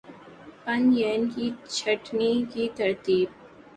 پن 0.63 0.81
ین 0.99 1.21
کی 1.33 1.45
چھٹنی 1.75 2.33
کی 2.51 2.63
ترتیب 2.77 3.27